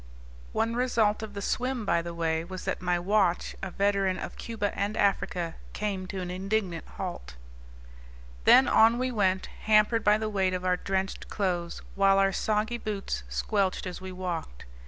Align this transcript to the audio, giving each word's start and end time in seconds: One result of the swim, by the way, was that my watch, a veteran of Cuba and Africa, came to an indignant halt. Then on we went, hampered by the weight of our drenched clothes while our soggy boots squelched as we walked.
One 0.51 0.75
result 0.75 1.21
of 1.21 1.35
the 1.35 1.43
swim, 1.43 1.85
by 1.85 2.01
the 2.01 2.15
way, 2.15 2.43
was 2.43 2.65
that 2.65 2.81
my 2.81 2.97
watch, 2.97 3.55
a 3.61 3.69
veteran 3.69 4.17
of 4.17 4.35
Cuba 4.35 4.71
and 4.75 4.97
Africa, 4.97 5.57
came 5.73 6.07
to 6.07 6.21
an 6.21 6.31
indignant 6.31 6.87
halt. 6.97 7.35
Then 8.45 8.67
on 8.67 8.97
we 8.97 9.11
went, 9.11 9.45
hampered 9.65 10.03
by 10.03 10.17
the 10.17 10.27
weight 10.27 10.55
of 10.55 10.65
our 10.65 10.75
drenched 10.77 11.29
clothes 11.29 11.83
while 11.93 12.17
our 12.17 12.33
soggy 12.33 12.79
boots 12.79 13.21
squelched 13.29 13.85
as 13.85 14.01
we 14.01 14.11
walked. 14.11 14.65